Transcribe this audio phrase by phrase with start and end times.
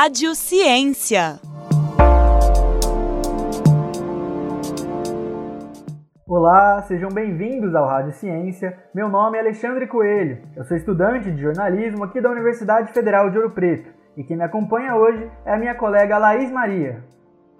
[0.00, 1.40] Rádio Ciência.
[6.24, 8.78] Olá, sejam bem-vindos ao Rádio Ciência.
[8.94, 10.38] Meu nome é Alexandre Coelho.
[10.54, 13.90] Eu sou estudante de jornalismo aqui da Universidade Federal de Ouro Preto.
[14.16, 17.02] E quem me acompanha hoje é a minha colega Laís Maria.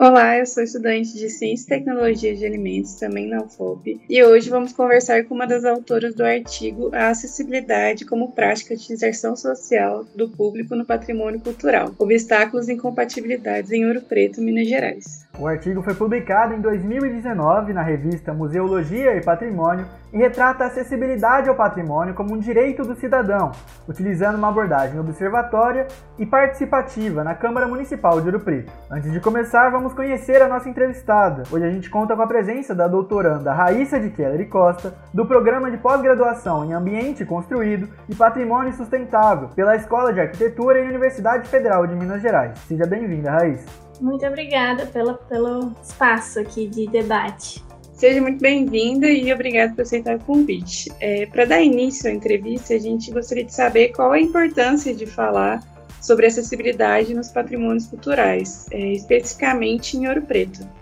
[0.01, 4.49] Olá, eu sou estudante de Ciência e Tecnologia de Alimentos, também na UFOP, e hoje
[4.49, 10.05] vamos conversar com uma das autoras do artigo A Acessibilidade como Prática de Inserção Social
[10.15, 15.28] do Público no Patrimônio Cultural, Obstáculos e Incompatibilidades em Ouro Preto, Minas Gerais.
[15.39, 21.49] O artigo foi publicado em 2019 na revista Museologia e Patrimônio e retrata a acessibilidade
[21.49, 23.53] ao patrimônio como um direito do cidadão,
[23.89, 25.87] utilizando uma abordagem observatória
[26.19, 28.73] e participativa na Câmara Municipal de Ouro Preto.
[28.91, 31.45] Antes de começar, vamos conhecer a nossa entrevistada.
[31.53, 35.25] Hoje a gente conta com a presença da doutoranda Raíssa de Keller e Costa, do
[35.25, 41.49] Programa de Pós-Graduação em Ambiente Construído e Patrimônio Sustentável pela Escola de Arquitetura e Universidade
[41.49, 42.59] Federal de Minas Gerais.
[42.67, 43.88] Seja bem-vinda, Raíssa.
[44.01, 47.63] Muito obrigada pela, pelo espaço aqui de debate.
[47.93, 50.89] Seja muito bem-vinda e obrigada por aceitar o convite.
[51.01, 55.05] É, Para dar início à entrevista, a gente gostaria de saber qual a importância de
[55.05, 55.61] falar
[56.01, 60.78] sobre acessibilidade nos patrimônios culturais, é, especificamente em Ouro Preto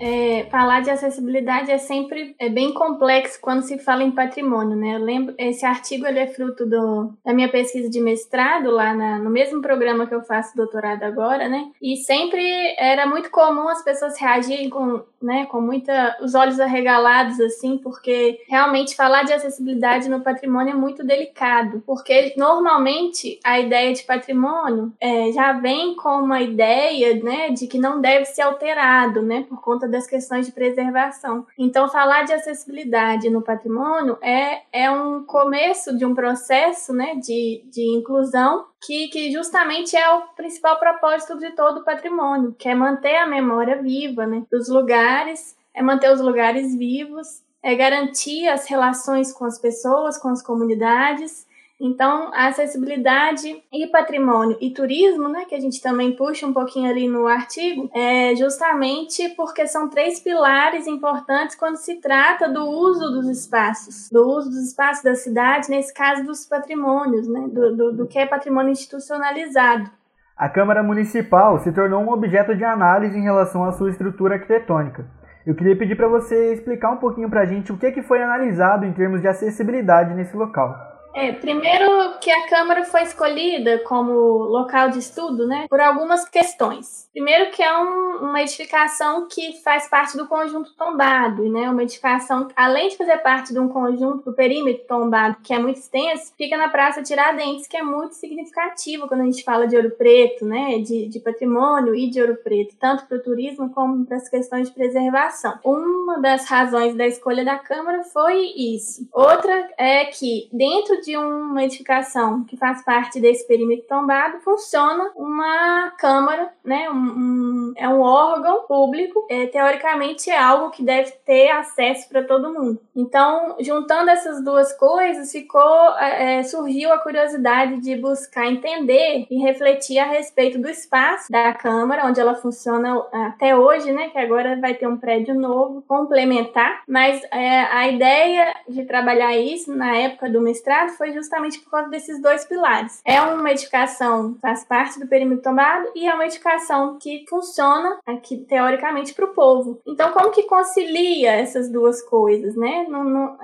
[0.00, 4.94] é, falar de acessibilidade é sempre é bem complexo quando se fala em patrimônio, né?
[4.94, 9.18] Eu lembro, esse artigo ele é fruto do, da minha pesquisa de mestrado lá na,
[9.18, 11.70] no mesmo programa que eu faço doutorado agora, né?
[11.82, 12.42] E sempre
[12.78, 18.40] era muito comum as pessoas reagirem com, né, com muita os olhos arregalados assim, porque
[18.48, 24.92] realmente falar de acessibilidade no patrimônio é muito delicado, porque normalmente a ideia de patrimônio
[25.00, 29.60] é, já vem com uma ideia, né, de que não deve ser alterado, né, por
[29.60, 31.46] conta das questões de preservação.
[31.58, 37.62] Então, falar de acessibilidade no patrimônio é, é um começo de um processo né, de,
[37.70, 42.74] de inclusão que, que justamente é o principal propósito de todo o patrimônio, que é
[42.74, 48.66] manter a memória viva né, dos lugares, é manter os lugares vivos, é garantir as
[48.66, 51.47] relações com as pessoas, com as comunidades
[51.80, 56.90] então, a acessibilidade e patrimônio e turismo, né, que a gente também puxa um pouquinho
[56.90, 63.12] ali no artigo, é justamente porque são três pilares importantes quando se trata do uso
[63.12, 67.92] dos espaços, do uso dos espaços da cidade, nesse caso dos patrimônios, né, do, do,
[67.92, 69.88] do que é patrimônio institucionalizado.
[70.36, 75.06] A Câmara Municipal se tornou um objeto de análise em relação à sua estrutura arquitetônica.
[75.46, 78.20] Eu queria pedir para você explicar um pouquinho para a gente o que, que foi
[78.20, 80.87] analisado em termos de acessibilidade nesse local.
[81.14, 87.08] É, primeiro que a Câmara foi escolhida como local de estudo, né, por algumas questões.
[87.12, 92.48] Primeiro que é um, uma edificação que faz parte do conjunto tombado, né, uma edificação,
[92.54, 96.56] além de fazer parte de um conjunto do perímetro tombado, que é muito extenso, fica
[96.56, 100.78] na Praça Tiradentes, que é muito significativo quando a gente fala de Ouro Preto, né,
[100.78, 104.68] de, de patrimônio e de Ouro Preto, tanto para o turismo como para as questões
[104.68, 105.58] de preservação.
[105.64, 109.08] Uma das razões da escolha da Câmara foi isso.
[109.12, 115.90] Outra é que dentro de uma edificação que faz parte desse perímetro tombado, funciona uma
[115.98, 116.90] câmara, né?
[116.90, 122.22] Um, um, é um órgão público, é, teoricamente é algo que deve ter acesso para
[122.22, 122.80] todo mundo.
[122.94, 129.38] Então, juntando essas duas coisas, ficou é, é, surgiu a curiosidade de buscar entender e
[129.38, 134.08] refletir a respeito do espaço da câmara, onde ela funciona até hoje, né?
[134.10, 139.74] Que agora vai ter um prédio novo complementar, mas é, a ideia de trabalhar isso
[139.74, 143.00] na época do mestrado foi justamente por causa desses dois pilares.
[143.04, 147.98] É uma edificação que faz parte do perímetro tombado e é uma edificação que funciona
[148.06, 149.80] aqui teoricamente para o povo.
[149.86, 152.86] Então, como que concilia essas duas coisas, né?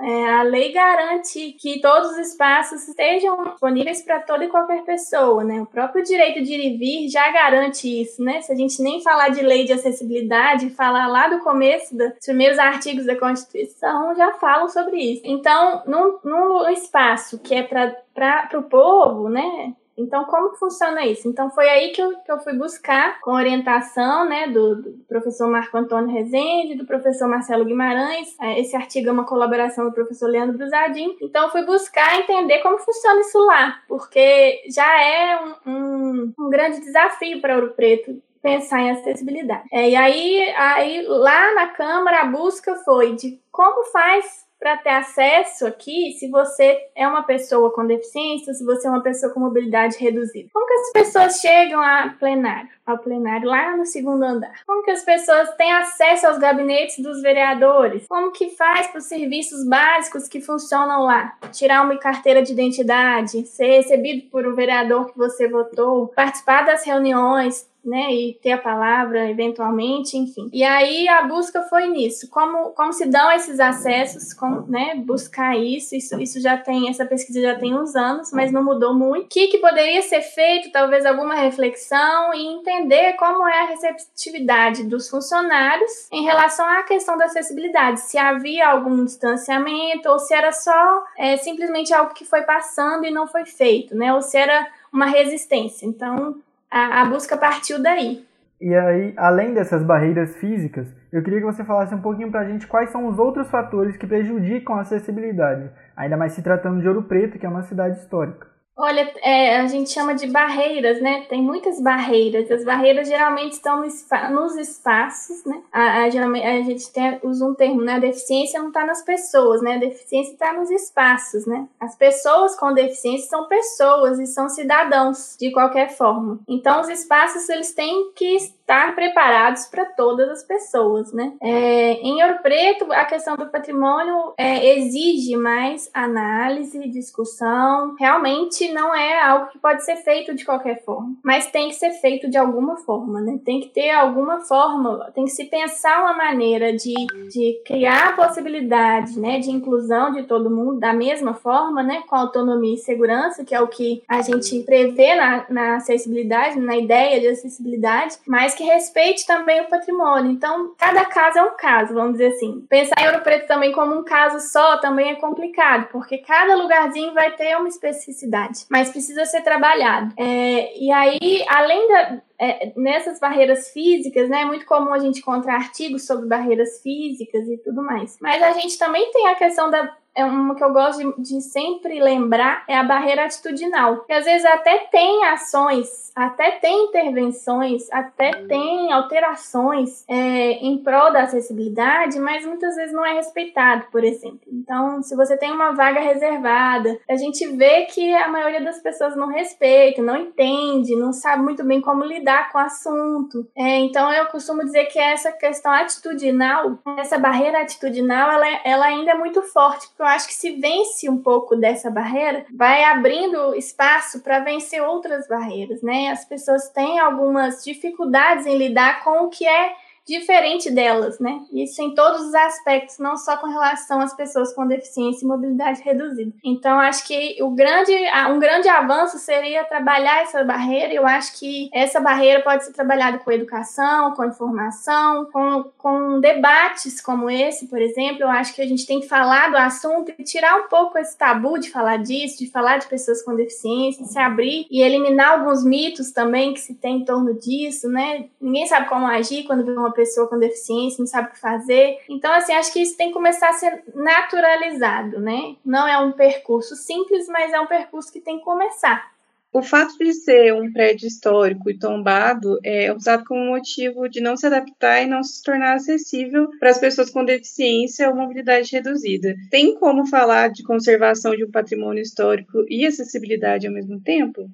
[0.01, 5.43] É, a lei garante que todos os espaços estejam disponíveis para toda e qualquer pessoa,
[5.43, 5.61] né?
[5.61, 8.41] O próprio direito de ir e vir já garante isso, né?
[8.41, 12.59] Se a gente nem falar de lei de acessibilidade, falar lá do começo dos primeiros
[12.59, 15.21] artigos da Constituição já falam sobre isso.
[15.25, 19.73] Então, num, num espaço que é para o povo, né?
[19.97, 21.27] Então, como funciona isso?
[21.27, 25.49] Então, foi aí que eu, que eu fui buscar, com orientação né, do, do professor
[25.49, 28.35] Marco Antônio Rezende, do professor Marcelo Guimarães.
[28.41, 31.15] É, esse artigo é uma colaboração do professor Leandro Brusadinho.
[31.21, 36.49] Então, eu fui buscar entender como funciona isso lá, porque já é um, um, um
[36.49, 39.63] grande desafio para Ouro Preto pensar em acessibilidade.
[39.71, 44.89] É, e aí, aí, lá na Câmara, a busca foi de como faz para ter
[44.89, 49.39] acesso aqui se você é uma pessoa com deficiência, se você é uma pessoa com
[49.39, 50.49] mobilidade reduzida.
[50.51, 54.65] Como que as pessoas chegam a plenário, ao plenário lá no segundo andar?
[54.65, 58.07] Como que as pessoas têm acesso aos gabinetes dos vereadores?
[58.07, 61.37] Como que faz para os serviços básicos que funcionam lá?
[61.51, 66.83] Tirar uma carteira de identidade, ser recebido por um vereador que você votou, participar das
[66.83, 70.49] reuniões, né, e ter a palavra eventualmente, enfim.
[70.51, 75.57] E aí a busca foi nisso, como, como se dão esses acessos, como, né, buscar
[75.57, 79.25] isso, isso, isso já tem, essa pesquisa já tem uns anos, mas não mudou muito.
[79.25, 84.83] O que, que poderia ser feito, talvez alguma reflexão e entender como é a receptividade
[84.83, 90.51] dos funcionários em relação à questão da acessibilidade, se havia algum distanciamento ou se era
[90.51, 94.67] só é, simplesmente algo que foi passando e não foi feito, né, ou se era
[94.91, 95.85] uma resistência.
[95.85, 96.41] Então,
[96.75, 98.25] a, a busca partiu daí.
[98.59, 102.45] E aí, além dessas barreiras físicas, eu queria que você falasse um pouquinho para a
[102.45, 106.87] gente quais são os outros fatores que prejudicam a acessibilidade, ainda mais se tratando de
[106.87, 108.47] Ouro Preto, que é uma cidade histórica.
[108.77, 111.25] Olha, é, a gente chama de barreiras, né?
[111.29, 112.51] Tem muitas barreiras.
[112.51, 113.85] As barreiras geralmente estão no
[114.31, 115.61] nos espaços, né?
[115.71, 117.93] A, a, geralmente, a gente tem, usa um termo, né?
[117.93, 119.75] A deficiência não está nas pessoas, né?
[119.75, 121.67] A deficiência está nos espaços, né?
[121.79, 126.39] As pessoas com deficiência são pessoas e são cidadãos, de qualquer forma.
[126.47, 131.33] Então, os espaços, eles têm que estar preparados para todas as pessoas, né?
[131.41, 137.95] É, em Ouro Preto, a questão do patrimônio é, exige mais análise, discussão.
[137.97, 141.91] Realmente não é algo que pode ser feito de qualquer forma, mas tem que ser
[141.91, 143.39] feito de alguma forma, né?
[143.43, 146.93] Tem que ter alguma forma, tem que se pensar uma maneira de,
[147.29, 152.75] de criar possibilidade, né, de inclusão de todo mundo da mesma forma, né, com autonomia
[152.75, 157.27] e segurança, que é o que a gente prevê na, na acessibilidade, na ideia de
[157.27, 160.31] acessibilidade, mas que respeite também o patrimônio.
[160.31, 162.65] Então, cada caso é um caso, vamos dizer assim.
[162.69, 167.13] Pensar em Ouro Preto também como um caso só também é complicado, porque cada lugarzinho
[167.13, 170.13] vai ter uma especificidade, mas precisa ser trabalhado.
[170.17, 175.19] É, e aí, além da, é, nessas barreiras físicas, né, é muito comum a gente
[175.19, 178.17] encontrar artigos sobre barreiras físicas e tudo mais.
[178.21, 181.41] Mas a gente também tem a questão da é uma que eu gosto de, de,
[181.41, 184.03] sempre lembrar é a barreira atitudinal.
[184.05, 191.11] Que às vezes até tem ações, até tem intervenções, até tem alterações é, em prol
[191.11, 194.39] da acessibilidade, mas muitas vezes não é respeitado, por exemplo.
[194.47, 199.15] Então, se você tem uma vaga reservada, a gente vê que a maioria das pessoas
[199.15, 203.45] não respeita, não entende, não sabe muito bem como lidar com o assunto.
[203.55, 209.11] É, então, eu costumo dizer que essa questão atitudinal, essa barreira atitudinal, ela, ela ainda
[209.11, 214.21] é muito forte eu acho que se vence um pouco dessa barreira, vai abrindo espaço
[214.21, 216.09] para vencer outras barreiras, né?
[216.09, 219.73] As pessoas têm algumas dificuldades em lidar com o que é
[220.05, 221.41] diferente delas, né?
[221.51, 225.81] Isso em todos os aspectos, não só com relação às pessoas com deficiência e mobilidade
[225.81, 226.31] reduzida.
[226.43, 227.91] Então, acho que o grande,
[228.29, 230.93] um grande avanço seria trabalhar essa barreira.
[230.93, 237.01] Eu acho que essa barreira pode ser trabalhada com educação, com informação, com, com debates
[237.01, 238.21] como esse, por exemplo.
[238.21, 241.17] Eu acho que a gente tem que falar do assunto e tirar um pouco esse
[241.17, 245.63] tabu de falar disso, de falar de pessoas com deficiência, se abrir e eliminar alguns
[245.63, 248.25] mitos também que se tem em torno disso, né?
[248.39, 251.97] Ninguém sabe como agir quando vê uma pessoa com deficiência, não sabe o que fazer.
[252.09, 255.55] Então, assim, acho que isso tem que começar a ser naturalizado, né?
[255.65, 259.15] Não é um percurso simples, mas é um percurso que tem que começar.
[259.55, 264.35] O fato de ser um prédio histórico e tombado é usado como motivo de não
[264.35, 269.33] se adaptar e não se tornar acessível para as pessoas com deficiência ou mobilidade reduzida.
[269.49, 274.49] Tem como falar de conservação de um patrimônio histórico e acessibilidade ao mesmo tempo?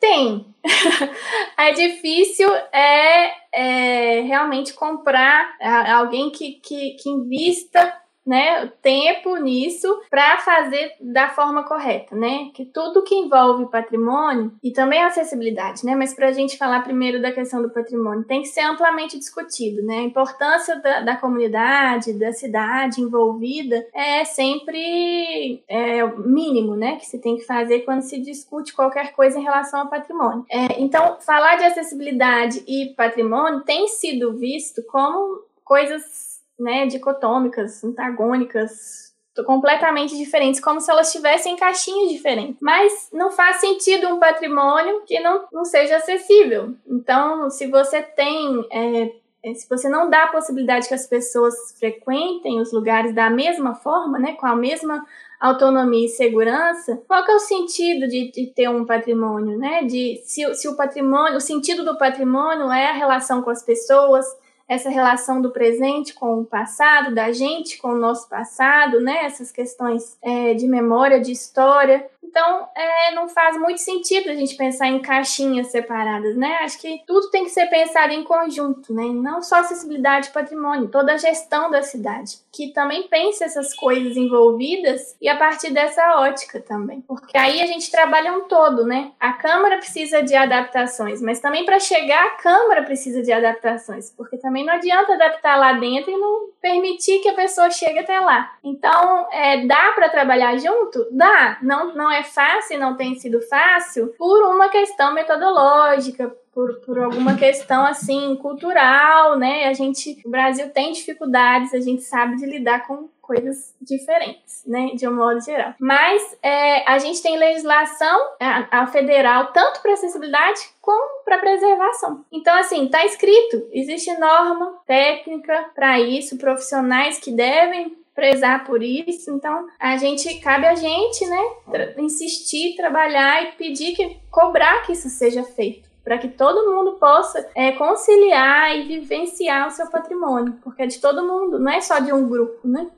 [0.00, 0.54] Tem.
[1.58, 5.56] é difícil é, é, realmente comprar
[5.94, 7.92] alguém que, que, que invista
[8.26, 12.50] né, tempo nisso para fazer da forma correta, né?
[12.54, 15.94] Que tudo que envolve patrimônio e também acessibilidade, né?
[15.94, 19.82] Mas para a gente falar primeiro da questão do patrimônio, tem que ser amplamente discutido,
[19.82, 19.98] né?
[19.98, 26.96] A importância da, da comunidade, da cidade envolvida é sempre é, mínimo, né?
[26.96, 30.46] Que se tem que fazer quando se discute qualquer coisa em relação ao patrimônio.
[30.50, 39.12] É, então, falar de acessibilidade e patrimônio tem sido visto como coisas né, dicotômicas, antagônicas,
[39.42, 42.56] completamente diferentes, como se elas tivessem caixinhas diferentes.
[42.60, 46.74] Mas não faz sentido um patrimônio que não, não seja acessível.
[46.86, 48.64] Então, se você tem.
[48.70, 49.12] É,
[49.44, 53.74] é, se você não dá a possibilidade que as pessoas frequentem os lugares da mesma
[53.74, 55.04] forma, né, com a mesma
[55.38, 59.84] autonomia e segurança, qual que é o sentido de, de ter um patrimônio, né?
[59.84, 64.24] De se, se o patrimônio, o sentido do patrimônio é a relação com as pessoas,
[64.68, 69.24] essa relação do presente com o passado, da gente com o nosso passado, né?
[69.24, 72.06] Essas questões é, de memória, de história.
[72.34, 76.58] Então, é, não faz muito sentido a gente pensar em caixinhas separadas, né?
[76.62, 79.04] Acho que tudo tem que ser pensado em conjunto, né?
[79.04, 84.16] Não só acessibilidade e patrimônio, toda a gestão da cidade, que também pense essas coisas
[84.16, 87.02] envolvidas e a partir dessa ótica também.
[87.02, 89.12] Porque aí a gente trabalha um todo, né?
[89.20, 94.38] A Câmara precisa de adaptações, mas também para chegar à Câmara precisa de adaptações, porque
[94.38, 98.54] também não adianta adaptar lá dentro e não permitir que a pessoa chegue até lá.
[98.64, 101.06] Então, é, dá para trabalhar junto?
[101.12, 101.58] Dá.
[101.62, 107.34] Não, não é fácil, não tem sido fácil, por uma questão metodológica, por, por alguma
[107.36, 109.66] questão assim cultural, né?
[109.66, 114.90] A gente, o Brasil tem dificuldades, a gente sabe de lidar com coisas diferentes, né,
[114.94, 115.74] de um modo geral.
[115.80, 122.22] Mas é, a gente tem legislação a, a federal tanto para acessibilidade como para preservação.
[122.30, 129.30] Então, assim, tá escrito, existe norma técnica para isso, profissionais que devem prezar por isso.
[129.30, 134.92] Então, a gente cabe a gente, né, tra insistir, trabalhar e pedir que cobrar que
[134.92, 135.88] isso seja feito.
[136.02, 141.00] Para que todo mundo possa é, conciliar e vivenciar o seu patrimônio, porque é de
[141.00, 142.90] todo mundo, não é só de um grupo, né?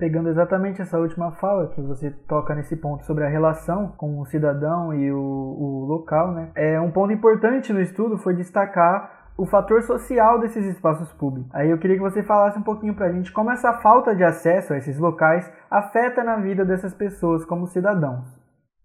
[0.00, 4.24] pegando exatamente essa última fala que você toca nesse ponto sobre a relação com o
[4.24, 6.50] cidadão e o, o, local, né?
[6.54, 11.50] É um ponto importante no estudo foi destacar o fator social desses espaços públicos.
[11.54, 14.22] Aí eu queria que você falasse um pouquinho para a gente como essa falta de
[14.22, 18.26] acesso a esses locais afeta na vida dessas pessoas como cidadãos.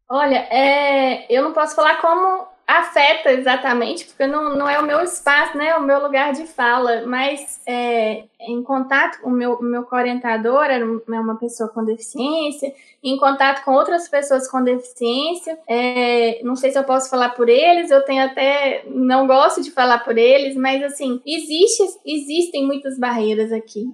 [0.10, 5.02] Olha, é, eu não posso falar como afeta exatamente, porque não, não é o meu
[5.02, 10.64] espaço, né, o meu lugar de fala, mas é, em contato, o meu, meu orientador
[10.64, 16.56] era é uma pessoa com deficiência, em contato com outras pessoas com deficiência, é, não
[16.56, 20.18] sei se eu posso falar por eles, eu tenho até, não gosto de falar por
[20.18, 23.86] eles, mas assim, existe, existem muitas barreiras aqui,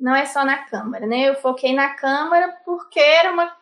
[0.00, 3.52] não é só na Câmara, né, eu foquei na Câmara porque era uma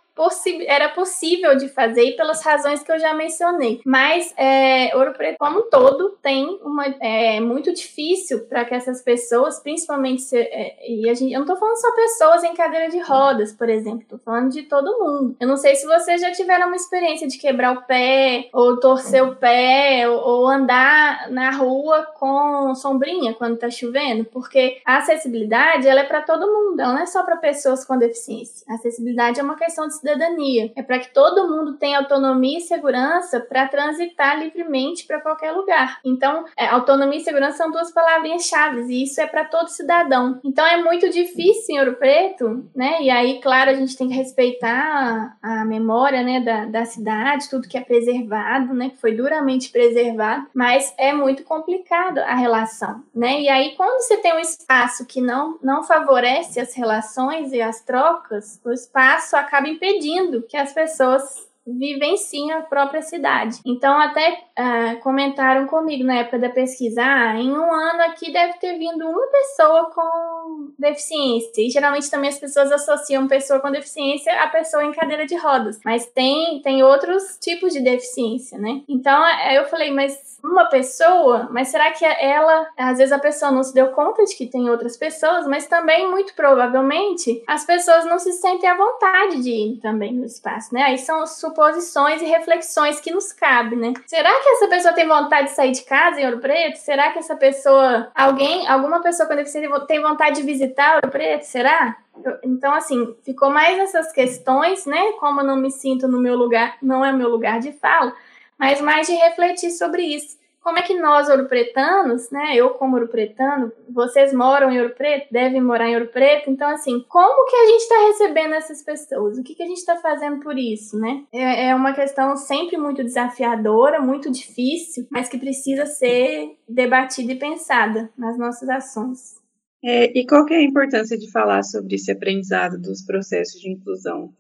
[0.66, 3.80] era possível de fazer e pelas razões que eu já mencionei.
[3.85, 6.87] Mas é, Ouro Preto, como um todo, tem uma.
[7.00, 10.23] É muito difícil para que essas pessoas, principalmente.
[10.23, 13.52] Se, é, e a gente, eu não estou falando só pessoas em cadeira de rodas,
[13.52, 15.37] por exemplo, estou falando de todo mundo.
[15.38, 19.23] Eu não sei se vocês já tiveram uma experiência de quebrar o pé, ou torcer
[19.23, 25.88] o pé, ou, ou andar na rua com sombrinha quando está chovendo, porque a acessibilidade
[25.88, 28.64] ela é para todo mundo, ela não é só para pessoas com deficiência.
[28.68, 30.72] A acessibilidade é uma questão de cidadania.
[30.76, 35.98] É para que todo mundo tenha autonomia e segurança para transitar livremente para qualquer lugar.
[36.04, 40.40] Então, é, autonomia e segurança são duas palavrinhas-chave e isso é para todo cidadão.
[40.44, 43.02] Então, é muito difícil em Ouro Preto, né?
[43.02, 47.50] E aí, claro, a gente tem que respeitar a, a memória, né, da, da cidade,
[47.50, 53.02] tudo que é preservado, né, que foi duramente preservado, mas é muito complicado a relação,
[53.14, 53.40] né?
[53.40, 57.80] E aí, quando você tem um espaço que não, não favorece as relações e as
[57.80, 63.61] trocas, o espaço acaba impedindo impedindo que as pessoas vivenciem a própria cidade.
[63.66, 68.54] Então, até uh, comentaram comigo na época da pesquisa: ah, em um ano aqui deve
[68.58, 71.62] ter vindo uma pessoa com deficiência.
[71.62, 75.80] E geralmente também as pessoas associam pessoa com deficiência a pessoa em cadeira de rodas.
[75.85, 78.82] Mas tem, tem outros tipos de deficiência, né?
[78.88, 83.62] Então, eu falei, mas uma pessoa, mas será que ela, às vezes a pessoa não
[83.62, 88.18] se deu conta de que tem outras pessoas, mas também, muito provavelmente, as pessoas não
[88.18, 90.82] se sentem à vontade de ir também no espaço, né?
[90.82, 93.92] Aí são suposições e reflexões que nos cabem, né?
[94.06, 96.76] Será que essa pessoa tem vontade de sair de casa em Ouro Preto?
[96.76, 101.44] Será que essa pessoa, alguém, alguma pessoa com deficiência tem vontade de visitar Ouro Preto?
[101.44, 101.96] Será?
[102.44, 105.12] Então, assim, ficou mais essas questões, né?
[105.18, 108.14] Como eu não me sinto no meu lugar, não é meu lugar de fala,
[108.58, 110.36] mas mais de refletir sobre isso.
[110.66, 115.62] Como é que nós, ouropretanos, né, eu como ouropretano, vocês moram em Ouro Preto, devem
[115.62, 119.38] morar em Ouro Preto, então assim, como que a gente está recebendo essas pessoas?
[119.38, 121.23] O que, que a gente está fazendo por isso, né?
[121.32, 127.38] É, é uma questão sempre muito desafiadora, muito difícil, mas que precisa ser debatida e
[127.38, 129.37] pensada nas nossas ações.
[129.85, 133.70] É, e qual que é a importância de falar sobre esse aprendizado dos processos de
[133.70, 134.35] inclusão?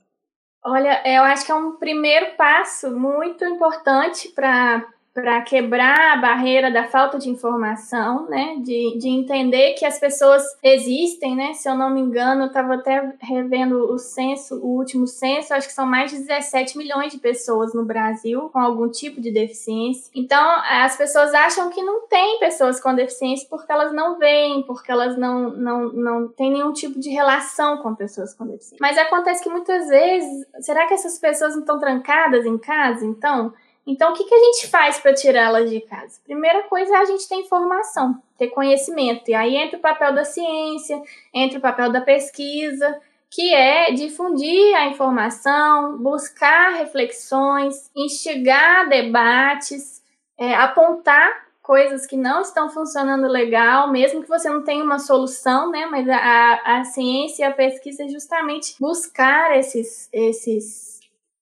[0.64, 4.84] Olha, eu acho que é um primeiro passo muito importante para
[5.16, 8.56] para quebrar a barreira da falta de informação, né?
[8.58, 11.54] De, de entender que as pessoas existem, né?
[11.54, 15.68] Se eu não me engano, eu estava até revendo o censo, o último censo, acho
[15.68, 20.10] que são mais de 17 milhões de pessoas no Brasil com algum tipo de deficiência.
[20.14, 24.92] Então, as pessoas acham que não tem pessoas com deficiência porque elas não veem, porque
[24.92, 28.76] elas não, não, não têm nenhum tipo de relação com pessoas com deficiência.
[28.82, 33.54] Mas acontece que muitas vezes, será que essas pessoas não estão trancadas em casa, então?
[33.86, 36.20] Então, o que, que a gente faz para tirá-las de casa?
[36.24, 39.30] Primeira coisa é a gente ter informação, ter conhecimento.
[39.30, 41.00] E aí entra o papel da ciência,
[41.32, 43.00] entra o papel da pesquisa,
[43.30, 50.02] que é difundir a informação, buscar reflexões, instigar debates,
[50.36, 55.70] é, apontar coisas que não estão funcionando legal, mesmo que você não tenha uma solução,
[55.70, 55.86] né?
[55.86, 60.95] Mas a, a ciência e a pesquisa é justamente buscar esses, esses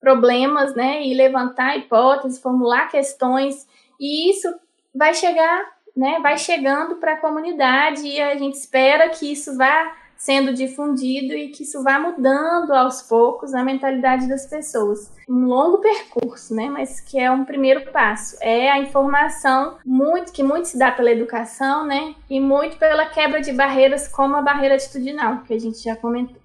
[0.04, 1.02] problemas, né?
[1.02, 3.66] E levantar hipóteses, formular questões,
[3.98, 4.54] e isso
[4.94, 5.64] vai chegar,
[5.96, 6.20] né?
[6.22, 11.48] Vai chegando para a comunidade e a gente espera que isso vá sendo difundido e
[11.48, 15.12] que isso vá mudando aos poucos a mentalidade das pessoas.
[15.28, 16.68] Um longo percurso, né?
[16.68, 18.36] Mas que é um primeiro passo.
[18.40, 22.14] É a informação muito que muito se dá pela educação, né?
[22.28, 26.43] E muito pela quebra de barreiras, como a barreira atitudinal, que a gente já comentou.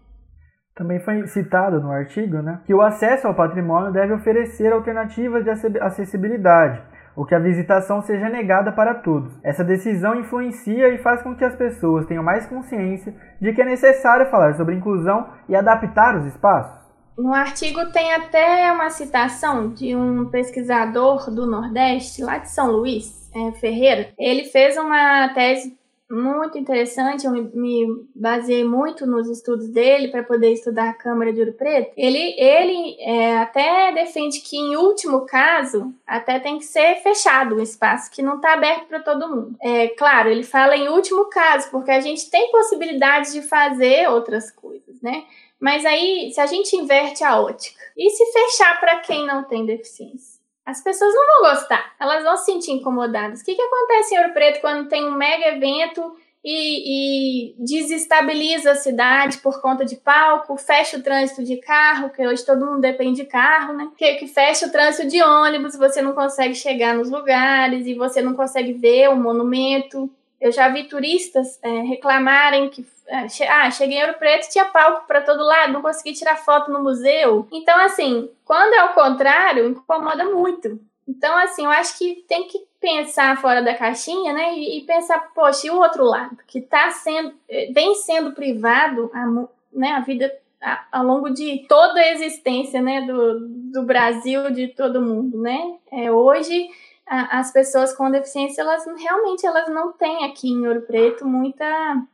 [0.79, 5.50] Também foi citado no artigo né, que o acesso ao patrimônio deve oferecer alternativas de
[5.81, 6.81] acessibilidade,
[7.17, 9.38] ou que a visitação seja negada para todos.
[9.43, 13.65] Essa decisão influencia e faz com que as pessoas tenham mais consciência de que é
[13.65, 16.79] necessário falar sobre inclusão e adaptar os espaços.
[17.17, 23.29] No artigo tem até uma citação de um pesquisador do Nordeste, lá de São Luís,
[23.36, 24.13] é, Ferreira.
[24.17, 25.77] Ele fez uma tese
[26.09, 27.85] muito interessante, eu me
[28.15, 31.91] baseei muito nos estudos dele para poder estudar a Câmara de Ouro Preto.
[31.95, 37.61] Ele, ele é, até defende que, em último caso, até tem que ser fechado o
[37.61, 39.55] espaço, que não está aberto para todo mundo.
[39.61, 44.49] É claro, ele fala em último caso, porque a gente tem possibilidade de fazer outras
[44.49, 45.25] coisas, né?
[45.59, 49.65] Mas aí, se a gente inverte a ótica, e se fechar para quem não tem
[49.65, 50.38] deficiência?
[50.69, 53.41] As pessoas não vão gostar, elas vão se sentir incomodadas.
[53.41, 58.71] O que, que acontece em Ouro Preto quando tem um mega evento e, e, desestabiliza
[58.71, 62.79] a cidade por conta de palco, fecha o trânsito de carro, que hoje todo mundo
[62.79, 63.89] depende de carro, né?
[63.97, 68.21] Que, que fecha o trânsito de ônibus, você não consegue chegar nos lugares e você
[68.21, 70.09] não consegue ver o monumento.
[70.39, 75.08] Eu já vi turistas é, reclamarem que é, ah, cheguei em Ouro Preto tinha palco
[75.08, 77.48] para todo lado, não consegui tirar foto no museu.
[77.51, 80.79] Então, assim, quando é o contrário, incomoda muito.
[81.08, 84.53] Então, assim, eu acho que tem que pensar fora da caixinha, né?
[84.55, 89.25] E, pensar, poxa, e o outro lado, que tá sendo, eh, vem sendo privado a,
[89.74, 90.31] né, a vida
[90.62, 93.39] a, ao longo de toda a existência, né, do,
[93.72, 95.77] do Brasil, de todo mundo, né?
[95.92, 96.70] É, hoje
[97.09, 101.65] as pessoas com deficiência, elas realmente elas não têm aqui em Ouro Preto muita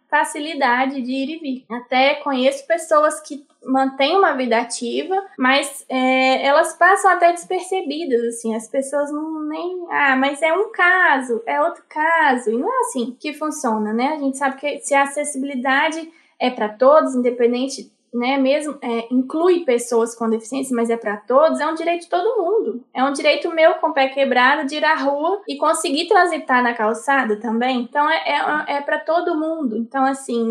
[0.10, 1.66] facilidade de ir e vir.
[1.70, 8.56] Até conheço pessoas que mantêm uma vida ativa, mas é, elas passam até despercebidas, assim,
[8.56, 12.80] as pessoas não nem, ah, mas é um caso, é outro caso, e não é
[12.82, 14.14] assim que funciona, né?
[14.14, 19.66] A gente sabe que se a acessibilidade é para todos, independente né, mesmo é, inclui
[19.66, 22.84] pessoas com deficiência, mas é para todos, é um direito de todo mundo.
[22.94, 26.64] É um direito meu com o pé quebrado de ir à rua e conseguir transitar
[26.64, 27.82] na calçada também.
[27.82, 29.76] Então é, é, é para todo mundo.
[29.76, 30.44] Então, assim,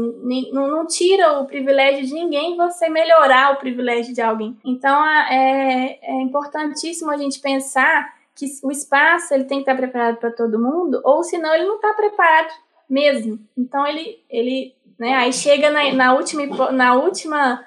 [0.53, 4.57] não, não, tira o privilégio de ninguém você melhorar o privilégio de alguém.
[4.62, 10.16] Então é, é importantíssimo a gente pensar que o espaço ele tem que estar preparado
[10.16, 12.53] para todo mundo, ou senão ele não está preparado
[12.90, 13.38] mesmo.
[13.57, 15.14] Então ele, ele né?
[15.14, 17.64] Aí chega na, na última, na última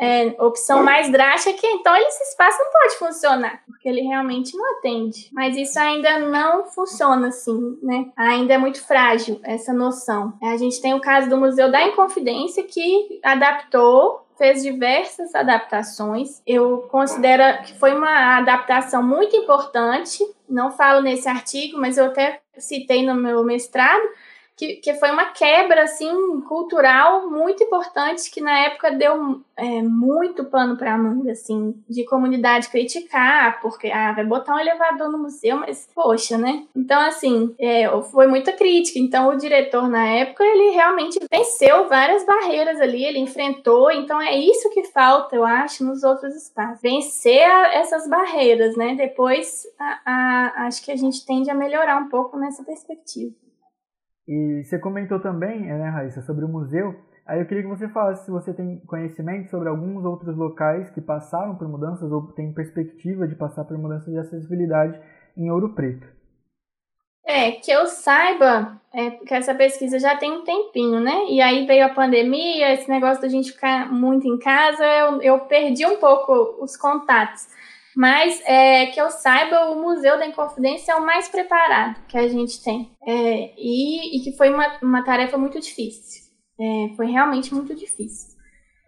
[0.00, 4.78] é, opção mais drástica que então esse espaço não pode funcionar, porque ele realmente não
[4.78, 5.28] atende.
[5.32, 8.06] Mas isso ainda não funciona assim, né?
[8.16, 10.32] Ainda é muito frágil essa noção.
[10.42, 16.40] A gente tem o caso do Museu da Inconfidência que adaptou fez diversas adaptações.
[16.46, 20.24] Eu considero que foi uma adaptação muito importante.
[20.48, 24.02] Não falo nesse artigo, mas eu até citei no meu mestrado,
[24.60, 30.44] que, que foi uma quebra assim cultural muito importante que na época deu é, muito
[30.44, 35.56] pano para manga assim de comunidade criticar porque ah vai botar um elevador no museu
[35.56, 36.66] mas poxa né?
[36.76, 38.98] Então assim é, foi muita crítica.
[38.98, 43.90] Então o diretor na época ele realmente venceu várias barreiras ali ele enfrentou.
[43.90, 46.82] Então é isso que falta eu acho nos outros espaços.
[46.82, 48.94] Vencer a, essas barreiras né?
[48.94, 53.32] Depois a, a, acho que a gente tende a melhorar um pouco nessa perspectiva
[54.30, 56.94] e você comentou também, né, Raíssa, sobre o museu.
[57.26, 61.00] Aí eu queria que você falasse se você tem conhecimento sobre alguns outros locais que
[61.00, 65.00] passaram por mudanças ou tem perspectiva de passar por mudanças de acessibilidade
[65.36, 66.06] em Ouro Preto.
[67.26, 71.26] É, que eu saiba, é, que essa pesquisa já tem um tempinho, né?
[71.28, 75.40] E aí veio a pandemia, esse negócio da gente ficar muito em casa, eu, eu
[75.40, 77.48] perdi um pouco os contatos.
[77.96, 82.28] Mas é, que eu saiba, o Museu da Inconfidência é o mais preparado que a
[82.28, 82.96] gente tem.
[83.06, 86.22] É, e, e, que foi uma, uma tarefa muito difícil.
[86.60, 88.38] É, foi realmente muito difícil.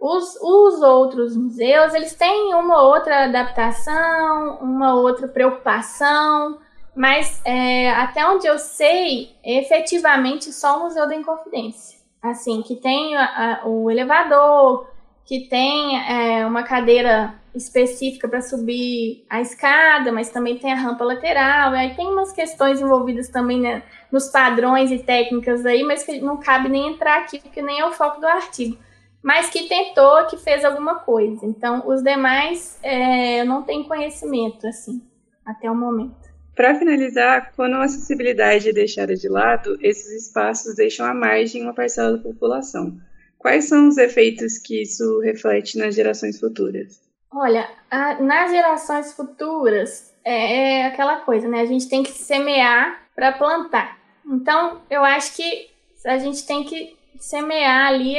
[0.00, 6.58] Os, os outros museus, eles têm uma outra adaptação, uma outra preocupação,
[6.94, 12.00] mas é, até onde eu sei, efetivamente só o Museu da Inconfidência.
[12.20, 14.91] Assim, que tem a, a, o elevador,
[15.24, 21.04] que tem é, uma cadeira específica para subir a escada, mas também tem a rampa
[21.04, 21.74] lateral.
[21.74, 26.20] E aí tem umas questões envolvidas também né, nos padrões e técnicas aí, mas que
[26.20, 28.78] não cabe nem entrar aqui, porque nem é o foco do artigo
[29.22, 31.46] mas que tentou, que fez alguma coisa.
[31.46, 35.00] Então, os demais é, não tenho conhecimento, assim,
[35.46, 36.32] até o momento.
[36.54, 41.72] Para finalizar, quando a acessibilidade é deixada de lado, esses espaços deixam à margem uma
[41.72, 42.98] parcela da população.
[43.42, 47.02] Quais são os efeitos que isso reflete nas gerações futuras?
[47.34, 51.60] Olha, a, nas gerações futuras é, é aquela coisa, né?
[51.60, 53.98] A gente tem que semear para plantar.
[54.24, 55.68] Então, eu acho que
[56.06, 58.14] a gente tem que semear ali,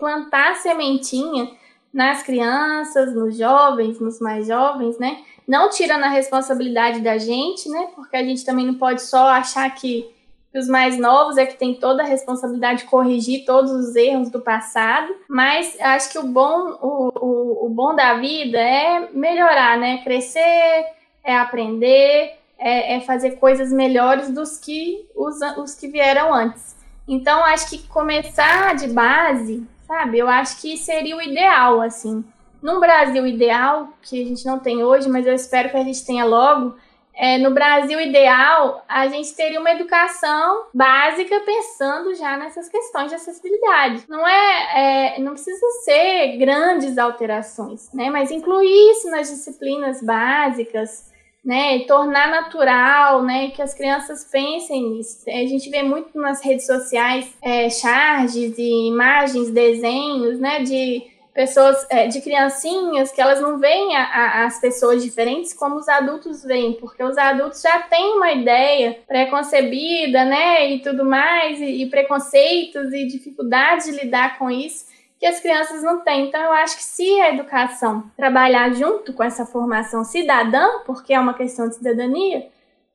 [0.00, 1.48] plantar sementinha
[1.92, 5.22] nas crianças, nos jovens, nos mais jovens, né?
[5.46, 7.88] Não tirando a responsabilidade da gente, né?
[7.94, 10.12] Porque a gente também não pode só achar que
[10.58, 14.40] os mais novos é que tem toda a responsabilidade de corrigir todos os erros do
[14.40, 19.98] passado, mas acho que o bom, o, o, o bom da vida é melhorar, né?
[20.04, 20.86] Crescer,
[21.22, 26.76] é aprender, é, é fazer coisas melhores dos que os, os que vieram antes.
[27.08, 30.18] Então, acho que começar de base, sabe?
[30.18, 32.24] Eu acho que seria o ideal, assim.
[32.60, 36.04] Num Brasil ideal, que a gente não tem hoje, mas eu espero que a gente
[36.04, 36.74] tenha logo,
[37.16, 43.14] é, no Brasil ideal, a gente teria uma educação básica pensando já nessas questões de
[43.14, 44.04] acessibilidade.
[44.06, 48.10] Não é, é, não precisa ser grandes alterações, né?
[48.10, 51.10] Mas incluir isso nas disciplinas básicas,
[51.42, 55.22] né, e tornar natural, né, que as crianças pensem nisso.
[55.28, 61.86] A gente vê muito nas redes sociais é, charges e imagens, desenhos, né, de pessoas,
[61.90, 66.42] é, de criancinhas que elas não veem a, a, as pessoas diferentes como os adultos
[66.42, 71.90] veem, porque os adultos já têm uma ideia pré-concebida, né, e tudo mais, e, e
[71.90, 74.86] preconceitos e dificuldades de lidar com isso
[75.20, 76.26] que as crianças não têm.
[76.26, 81.20] Então, eu acho que se a educação trabalhar junto com essa formação cidadã, porque é
[81.20, 82.48] uma questão de cidadania,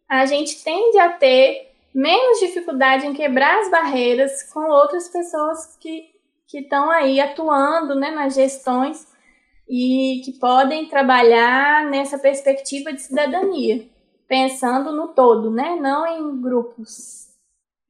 [0.10, 6.10] a gente tende a ter menos dificuldade em quebrar as barreiras com outras pessoas que
[6.52, 9.08] que estão aí atuando né, nas gestões
[9.70, 13.86] e que podem trabalhar nessa perspectiva de cidadania,
[14.28, 17.22] pensando no todo, né, não em grupos.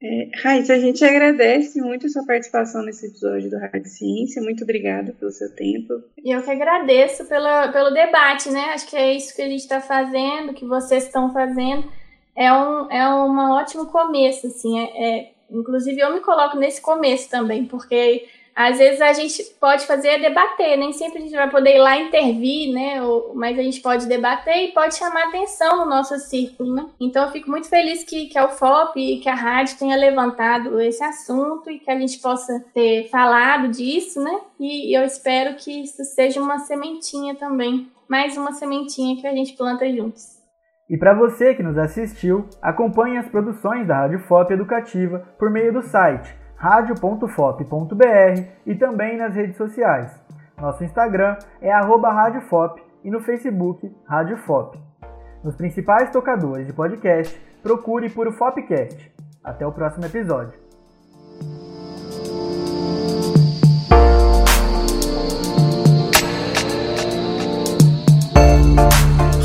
[0.03, 4.41] É, Raíssa, a gente agradece muito a sua participação nesse episódio do Rádio Ciência.
[4.41, 5.93] Muito obrigada pelo seu tempo.
[6.23, 8.71] E eu que agradeço pela, pelo debate, né?
[8.73, 11.87] Acho que é isso que a gente está fazendo, que vocês estão fazendo.
[12.35, 14.79] É um, é um ótimo começo, assim.
[14.79, 19.85] É, é, inclusive, eu me coloco nesse começo também, porque às vezes a gente pode
[19.85, 23.01] fazer é debater, nem sempre a gente vai poder ir lá intervir, né?
[23.01, 26.85] Ou, mas a gente pode debater e pode chamar atenção no nosso círculo, né?
[26.99, 30.79] Então eu fico muito feliz que, que a UFOP e que a rádio tenha levantado
[30.81, 34.41] esse assunto e que a gente possa ter falado disso, né?
[34.59, 39.53] E eu espero que isso seja uma sementinha também, mais uma sementinha que a gente
[39.53, 40.41] planta juntos.
[40.89, 45.71] E para você que nos assistiu, acompanhe as produções da Rádio FOP Educativa por meio
[45.71, 50.11] do site radio.fop.br e também nas redes sociais.
[50.55, 51.71] Nosso Instagram é
[52.11, 54.77] radiofop e no Facebook Rádio Fop.
[55.43, 59.11] Nos principais tocadores de podcast, procure por o Fopcast.
[59.43, 60.53] Até o próximo episódio.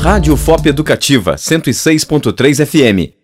[0.03, 3.16] Rádio FOP Educativa 106.3 FM